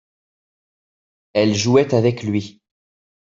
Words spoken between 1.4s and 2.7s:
jouait avec lui.